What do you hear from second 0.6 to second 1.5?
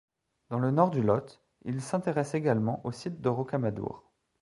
nord du Lot,